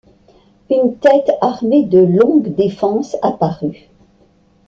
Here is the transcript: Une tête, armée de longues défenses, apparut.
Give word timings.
Une 0.71 0.97
tête, 0.97 1.29
armée 1.41 1.83
de 1.85 1.99
longues 1.99 2.55
défenses, 2.55 3.15
apparut. 3.21 3.87